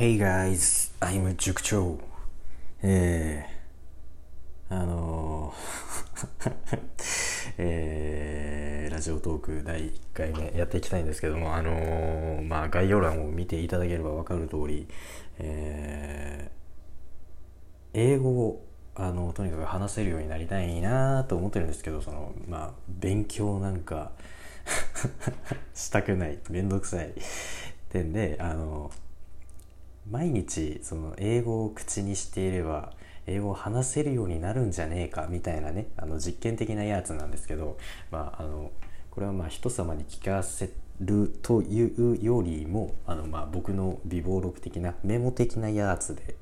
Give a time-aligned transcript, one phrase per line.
[0.00, 1.98] Hey guys, I'm 塾長。
[2.82, 6.80] えー、あのー
[7.58, 14.88] えー、ラジオトーク第1回目やっていきたいんですけども、あのーまあ概要欄を見ていただければ分かる通り、
[15.38, 24.12] えー、英語をあのとにかく話せるようになりたいなと思ってるんですけど、そのまあ勉強なんか
[25.74, 27.12] したくない、めんどくさい
[27.90, 28.90] 点で、あの
[30.10, 32.92] 毎日その英語を口にしていれば
[33.26, 37.78] 英語を話せるようになるんじゃねえかみたいなねあの実験的なやつなんですけど、
[38.10, 38.72] まあ、あの
[39.10, 46.34] これはまあ人様に聞かせるというよりもあのまあ僕の微暴録的なメモ的なやつで、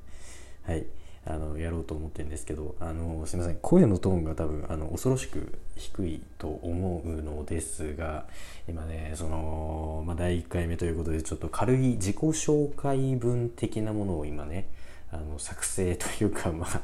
[0.64, 0.86] はい、
[1.30, 3.58] あのやろうと思ってるんですけどあのすいません。
[3.60, 8.24] 声のトーンが多分あの恐ろしく低いと思うのですが
[8.66, 14.68] 今ねその、まあ、第1回目ということでちょっと軽い自己紹介文的なものを今ね
[15.12, 16.80] あの作成というかまあ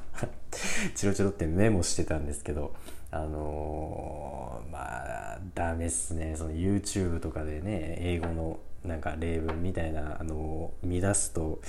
[0.95, 2.75] チロチロってメモしてたんですけど
[3.11, 6.35] あのー、まあダメっすね。
[6.37, 11.61] その YouTube とかでね英語のなんか例文みたいなあの見出すと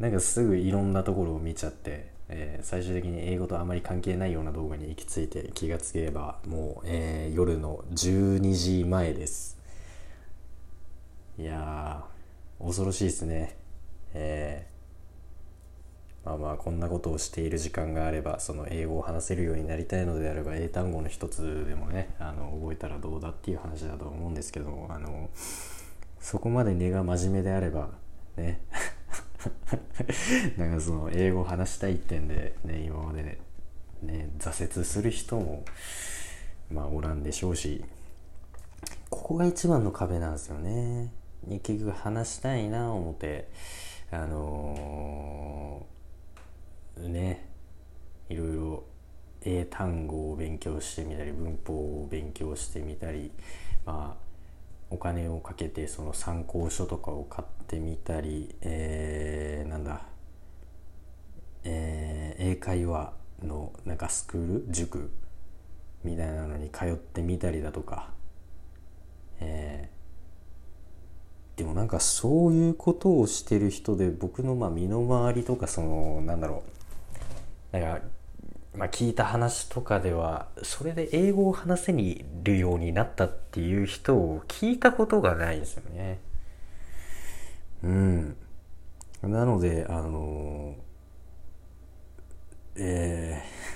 [0.00, 9.58] なんかすぐいろんなところを見ちゃって、えー最終的に英語とあまり関係ないような動画に行き着いて気がつけばもう、えー夜の12時前です。
[11.38, 12.04] いや
[12.58, 13.56] 恐ろしいですね。
[14.14, 14.70] えー
[16.22, 25.30] まあまあこんなことをしている時間があればその英語を話せるようになりたいのであれば英単語の一つでもねあの覚えたらどうだっていう話だと思うんですけどあの
[26.20, 27.88] そこまで根が真面目であれば
[28.36, 28.60] ね。
[30.56, 33.38] なんかその英語話したいってんで、ね、今まで
[34.02, 35.64] ね挫折する人も
[36.70, 37.84] まあおらんでしょうし
[39.08, 41.12] ここが一番の壁なんですよね。
[41.62, 43.48] 結局話したいな思って
[44.10, 45.90] あのー
[47.08, 47.46] ね
[48.28, 48.84] いろいろ
[49.42, 53.30] 英単語を勉強してみたり文法を勉強してみたり
[53.86, 54.29] まあ
[54.90, 60.02] お金をかけてその参考書とかを買ってみたり、えー、なんだ、
[61.64, 63.12] えー英会話
[63.42, 65.10] のなんかスクール塾
[66.02, 68.10] みたいなのに通ってみたりだとか、
[69.40, 70.00] えー
[71.60, 76.62] でもなんかそういうことをしてる人で僕のまあ身の回りとかそのなんだろ
[77.72, 77.78] う。
[77.78, 78.06] なんか
[78.74, 86.20] まあ聞いた話とかではそれで英語を話せにるようになったっていう人を聞いたことがないですよね。
[87.82, 88.36] うん。
[89.22, 90.76] なのであの
[92.76, 93.70] えー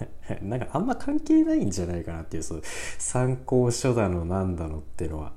[0.42, 2.62] なんかあんま関係ないんじゃないかなっていうそう
[2.98, 5.32] 参考書だのなんだのっていうのは。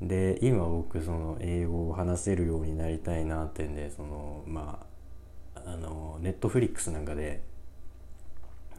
[0.00, 4.86] で今僕その英語を話せるようになりたいなってんでそのま
[5.56, 7.42] ああのネットフリックスなんかで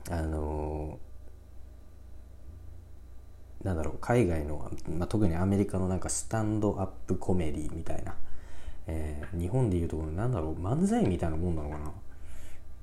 [0.09, 1.00] あの
[3.64, 8.16] なんだろう海外の、まあ、特にアメリカのなんかスタンドアップコメディみたいな、
[8.88, 11.92] えー日本でいうところのなんだろう漫才みたいなもんなのかなっ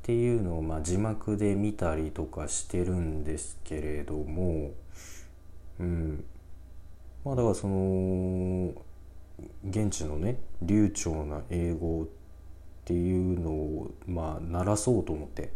[0.03, 4.72] ていうのをまあ字幕で見たりとかしてるんですけれども
[5.81, 6.25] うん。
[7.25, 8.72] まあだからその
[9.69, 12.06] 現地のね流暢な英語っ
[12.84, 15.50] ていうのをまあ鳴らそうと思って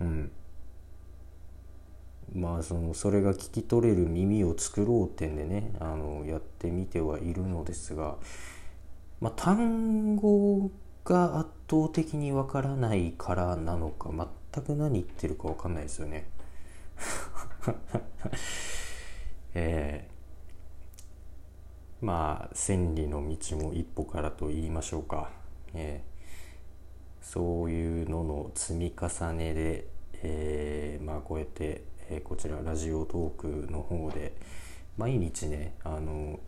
[0.00, 0.30] うん。
[2.34, 8.16] まあそのそれが聞き取れる耳を作ろうってんでねあのやってみてはいるのですが
[9.20, 10.70] まあ単語
[11.04, 14.10] が圧倒的にわからないからなのか
[14.52, 16.28] 全く何言ってるかわかんないですよね。
[19.54, 20.16] えー
[22.00, 25.30] まあ千里の道も一歩からと言いましょうか、
[25.74, 26.16] えー
[27.20, 29.86] そういうのの積み重ねで、
[30.22, 34.34] えーまあこうやって、えーこちらラジオトークの方で
[34.96, 36.40] 毎日ねあの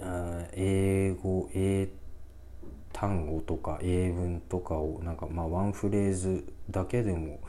[0.00, 1.88] あ英語英
[2.92, 7.40] 単語とか英文とかをなんかまあワンフレーズだけでも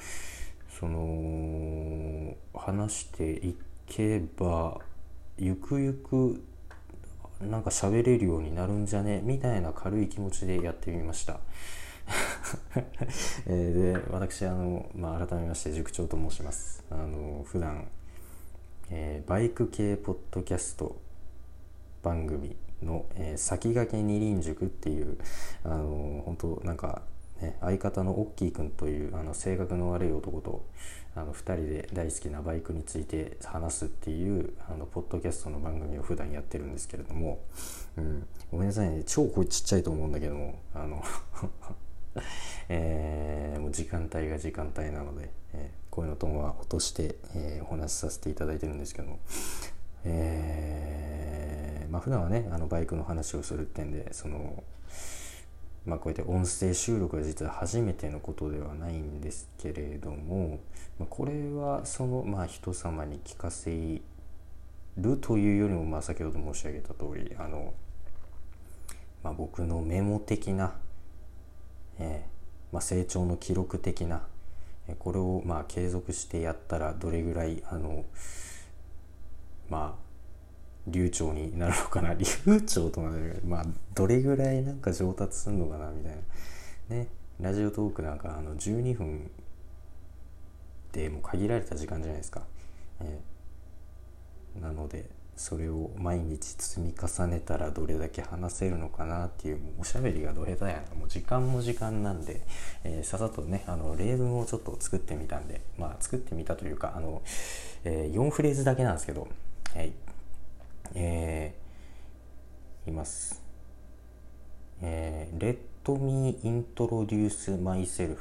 [0.79, 3.57] その話してい
[3.87, 4.79] けば
[5.37, 6.43] ゆくゆく
[7.41, 9.21] なんか喋れるようになるんじゃね？
[9.23, 11.39] みたいな軽い気持ちでやってみました。
[13.47, 16.83] えで私あの、まあ、改めまして塾長と申します。
[16.89, 17.87] あの普段、
[18.89, 20.99] えーバイク系ポッドキャスト
[22.03, 25.17] 番組の、えー先駆け二輪塾っていう
[25.63, 27.01] あの本当なんか、
[27.41, 30.65] ね、相方のオッキーくんというあの性格の悪い男と
[31.15, 37.39] あの2人で大好きなバイクについて話すっていうあのポッドキャストの番組を普段やってるんですけれども、
[37.97, 41.03] うん、ごめんなさいね超これちっちゃいと思うんだけどもあの
[42.69, 49.19] えー、もう時間帯が時間帯なので、えー、声のトーンは落として、えー、お話しさせていただいてるんですけども、
[50.03, 54.63] えー、まあ普段はねあのバイクの話をするってんでその
[55.85, 60.59] まあ、こうやって音声収録は実は初めてのことではないんですけれども、
[60.99, 63.99] まあ、これはその、まあ、人様に聞かせ
[64.97, 67.73] るというよりも、まあ、先ほど申し上げた通りあの、
[69.23, 70.75] まあ、僕のメモ的な、
[72.01, 74.23] えーまあ、成長の記録的な
[74.99, 78.03] これをまあ継続してやったらどれぐらいあの
[79.69, 80.01] まあ
[80.87, 82.13] 流暢になるのかな？
[82.15, 82.25] 流
[82.61, 86.15] 暢とまでまあどれぐらいなんか上達するのかなみたい
[86.89, 86.95] な。
[86.95, 87.07] ね
[87.39, 89.31] ラジオトークなんかあの12分
[90.91, 92.43] でもう限られた時間じゃないですか、
[92.99, 95.09] えー、なので
[95.41, 102.41] それを毎日積み重ねたらどれだけ話せるのかなっていうおしゃべりがど下手やなもう時間も時間なんで、
[102.83, 107.23] えー、ささっとねあの例文をちょっと作ってみたんでまあ作ってみたというかあの、
[107.83, 109.27] えー、4フレーズだけなんですけど、
[109.73, 109.91] はい、
[110.93, 113.41] えー、います。
[114.83, 118.17] えー、Let me introduce myself、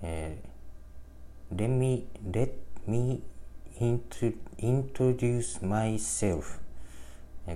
[0.00, 2.52] えー、Let me, let
[2.86, 3.22] me
[3.80, 6.58] introduce myself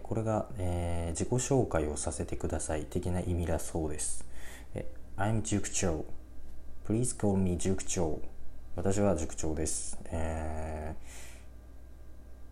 [0.03, 4.25] これが、えー、自己紹介をさせてください的な意味だそうです。
[5.19, 6.07] I'm 塾長。
[6.89, 8.21] Please call me 塾長。
[8.75, 9.99] 私は塾長です。
[10.07, 11.33] えー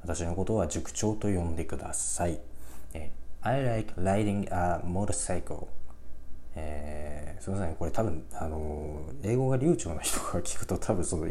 [0.03, 2.41] 私のことは塾長と呼んでください。
[3.43, 5.67] I like riding a motorcycle.
[6.55, 11.27] えー、すみません、これ多分、あの、英語が流暢な人が聞くと多分その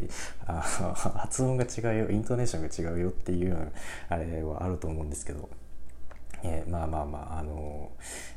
[0.48, 0.54] あ
[1.16, 3.72] 発音が違うよ、イントネーションが違うよっていう
[4.10, 5.48] あれはあると思うんですけど、
[6.42, 7.92] えー、まあまあまあ、あの、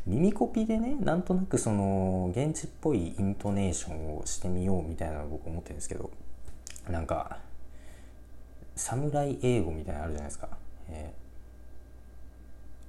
[0.06, 6.10] 耳コピでね、なんとなくその、現地っぽいイントネーションをしてみようみたいなの僕思ってるんですけど、
[6.90, 7.38] なんか、
[8.76, 10.48] 侍英語みたいなのあるじゃないですか。
[10.90, 11.14] え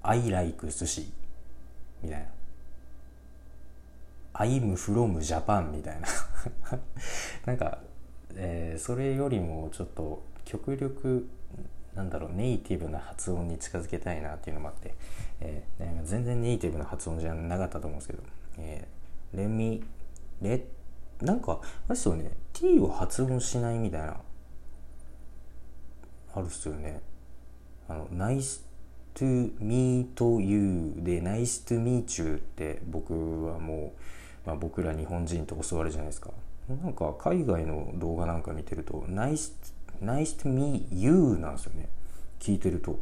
[0.04, 1.10] ー、I like 寿司
[2.02, 2.26] みたいな。
[4.34, 6.08] I'm from Japan みたいな
[7.46, 7.80] なんか、
[8.36, 11.28] えー、それよりもちょっと極力
[11.96, 14.96] なんだろうネイティブな発音に近づけたいなっていうのもあって、
[15.40, 18.24] えー、全然ネイティブな発音じゃなかったと思うんですけど、
[18.58, 19.84] えー、レミ
[20.42, 20.66] レ
[21.22, 24.20] なんかあれですよね t を発音しないみたいな
[26.36, 27.02] あるっすよね。
[27.88, 28.64] あの、nice
[29.14, 34.00] to meet you で nice to meet you って僕はもう、
[34.46, 36.32] まあ、僕ら日本人と教わるじゃないですか。
[36.70, 39.52] なんか海外の動画なんか見てると nice,
[40.02, 41.90] nice to meet you なんですよね。
[42.40, 43.00] 聞いてると。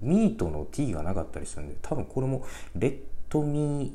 [0.00, 2.44] ミートの t がなかったりするんで、多分これも
[2.76, 2.98] let
[3.42, 3.92] me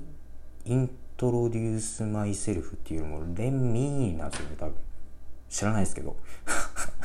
[0.65, 4.75] introduce myself っていうよりも let me なんですよね、多分。
[5.49, 6.15] 知らないですけど。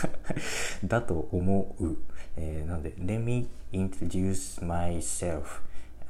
[0.84, 1.96] だと思う。
[2.36, 5.60] えー、なので、Let me introduce myself.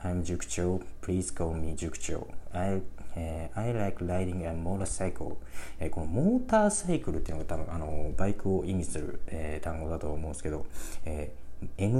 [0.02, 2.82] I'm 塾長 Please call me 塾長 I,
[3.18, 5.36] えー、I like riding a motorcycle、
[5.80, 10.66] えー、このモーターサイクルっていうのが多分あのバイクを意味する、えー、単語だと思うんですけど、
[11.04, 11.90] えー、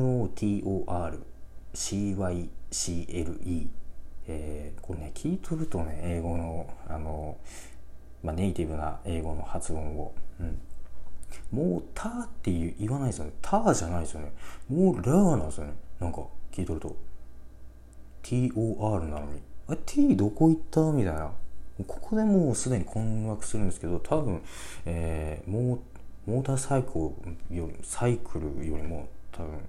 [1.75, 3.69] MOTORCYCLE、
[4.29, 7.37] えー、これね聞いとるとね英語のあの、
[8.23, 10.61] まあ、ネイティブな英語の発音を、うん、
[11.51, 14.33] もう「た」って言わないですよね「た」じゃないですよね。
[14.69, 15.73] もう「ラー」なんですよね。
[15.99, 16.95] なんか聞いとると。
[18.23, 19.48] TOR なのに。
[19.69, 20.81] あ T どこ行った？
[20.93, 21.31] みたいな。
[21.87, 24.43] ここでもうすでに困惑するんですけど多分、
[24.85, 27.13] えー、モーターサイク
[27.51, 29.61] ルよりサイクルよりも多分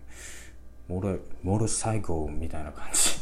[0.87, 3.19] モーモルサイクルみたいな感じ。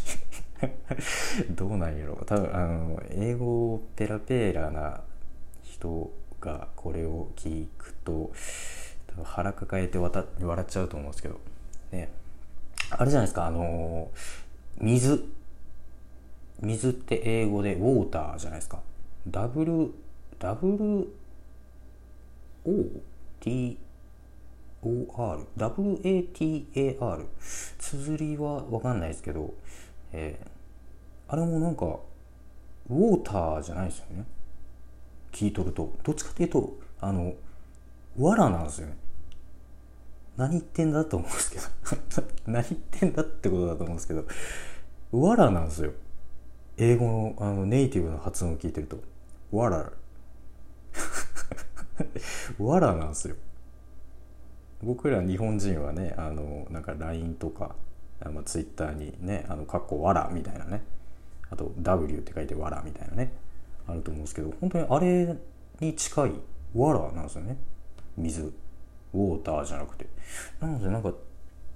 [1.53, 5.01] どうなんやろ多分あの英語ペラペラな
[5.63, 8.31] 人がこれを聞くと
[9.07, 11.39] 多分腹抱えて笑っちゃうと思うんですけど、
[11.91, 12.10] ね、
[12.89, 14.10] あれじゃないですかあの
[14.79, 15.25] 水。
[16.62, 18.82] 水って英語でウォーターじゃないですか。
[19.28, 19.94] W
[20.40, 21.08] W
[22.66, 22.86] O
[23.40, 23.78] T
[24.84, 27.26] OR WATAR
[27.80, 29.54] 綴りは分かんないですけど、
[30.14, 31.86] えー、あれもなんか
[32.90, 34.26] ウォーターじゃないですよね。
[35.32, 35.94] 聞いとると。
[36.04, 37.34] どっちかっていうとあの
[38.18, 38.98] 藁なんですよね。
[40.38, 42.24] 何言ってんだと思うんですけど。
[42.46, 44.26] 何言ってんだってことだと思うんですけど。
[45.12, 45.94] 藁なんですよ。
[46.77, 49.00] 英語のあのネイティブの発音を聞いてると
[49.51, 49.91] 「わら」
[52.60, 53.36] わらなんですよ。
[54.84, 57.75] 僕ら日本人はねあのなんか LINE とか、
[58.31, 60.84] まあ、Twitter にね「あのかっこわら」みたいなね。
[61.50, 63.31] あと「W」って書いて「わら」みたいなね。
[63.88, 65.36] あると思うんですけど本当にあれ
[65.79, 66.31] に近い
[66.75, 67.57] 「わら」なんですよね。
[68.17, 68.53] 水。
[69.13, 70.05] ウォーターじゃなくて。
[70.60, 71.12] なのでなんか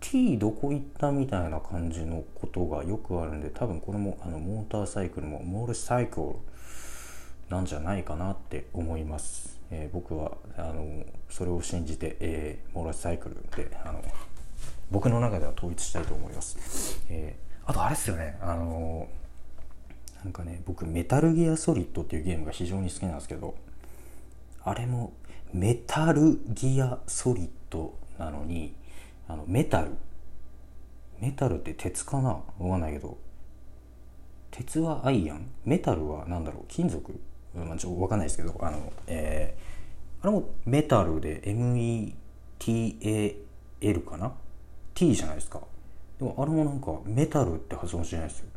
[0.01, 14.03] T どこ行ったみたいな感じのことがよくあるんで多分これもあのモーターサイクルもモールサイクルなんじゃないかなって思います、えー、僕はあのそれを信じて、えー、モールサイクルであの
[14.89, 18.38] 僕の中では統一したいと思います、えー、あとあれですよね。
[18.41, 19.08] あの
[20.24, 23.55] なんかね僕メタルギアソリッドっていうゲームが非常に好きなんですけど
[24.63, 25.13] あれも
[25.53, 28.74] メタルギアソリッドなのに
[29.32, 29.92] あのメタル。
[31.22, 32.30] メタルって鉄かな？
[32.30, 33.18] わかんないけど。
[34.52, 35.50] 鉄はアイアン？
[35.64, 36.66] メタルは何だろう？
[36.68, 37.18] 金属、
[37.56, 38.54] まあ、ちょっとわかんないですけど。
[38.60, 42.14] あの、えー、あれもメタルで METAL
[44.04, 44.34] かな
[44.94, 45.62] ？T じゃないですか。
[46.20, 48.48] でもあれもなんかメタルって発音しないですよ。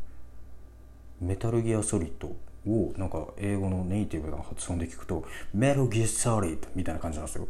[1.21, 2.27] メタルギアソリッド
[2.69, 7.47] をなんか英語のネイティブな発音で聞くとメルギアソリッドみたいな感じなんですよ。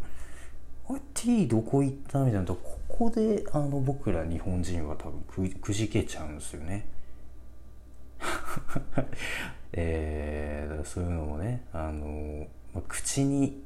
[0.88, 6.86] あれ T どこ行ったみたいなとここであの僕ら日本人は多分くくじけちゃうんですよね。
[9.72, 13.62] えー、そういうのもねあの、まあ、口に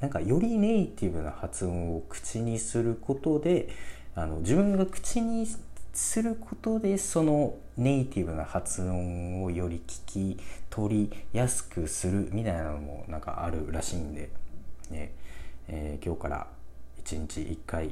[0.00, 3.68] なんかよりネイティブな発音を口にすることで
[4.14, 5.46] あの自分が口に
[5.92, 14.30] することでそのネイティブな発音をより聞き取りやすくするみたいなのもなんかあるらしいんで、
[14.90, 15.12] ね
[15.68, 16.46] えー、今日から
[17.12, 17.90] 1日1回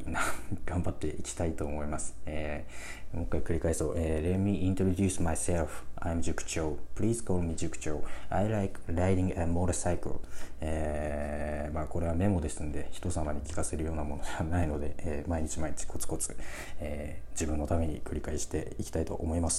[0.64, 2.16] 頑張っていきたいと思います。
[2.24, 3.94] えー、もう一回繰り返そう。
[3.96, 5.68] えー、Let me introduce myself.
[6.00, 6.78] I'm 塾長。
[6.96, 8.02] Please call me 塾長。
[8.30, 10.20] I like riding a motorcycle.
[10.62, 16.34] えー、まあこれはメモですんで人様に聞かせるようなものではないので、えー、毎日毎日コツコツ、
[16.80, 19.58] えー、自分のために繰り返していきたいと思います。